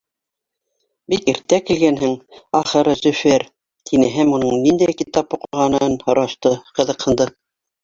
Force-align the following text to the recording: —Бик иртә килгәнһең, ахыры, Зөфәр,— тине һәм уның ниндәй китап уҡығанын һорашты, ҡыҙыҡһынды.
—Бик 1.13 1.27
иртә 1.33 1.59
килгәнһең, 1.67 2.15
ахыры, 2.61 2.95
Зөфәр,— 3.03 3.45
тине 3.91 4.09
һәм 4.17 4.33
уның 4.39 4.65
ниндәй 4.65 4.99
китап 5.05 5.39
уҡығанын 5.41 6.01
һорашты, 6.09 6.57
ҡыҙыҡһынды. 6.81 7.33